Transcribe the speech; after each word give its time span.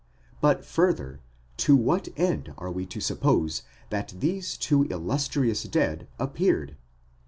But 0.41 0.65
further, 0.65 1.19
to 1.57 1.75
what 1.75 2.07
end 2.17 2.55
are 2.57 2.71
we 2.71 2.87
to 2.87 2.99
suppose 2.99 3.61
that 3.91 4.15
these 4.17 4.57
two 4.57 4.85
illustrious 4.85 5.61
dead 5.65 6.07
appeared? 6.17 6.75